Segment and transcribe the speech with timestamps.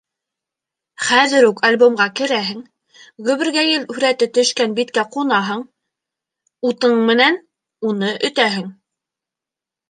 [1.07, 2.63] —Хәҙер үк альбомға керәһең,
[3.27, 5.61] Гөбөргәйел һүрәте төшкән биткә ҡунаһың,
[6.71, 7.39] утың менән
[7.93, 8.75] уны өтәһең!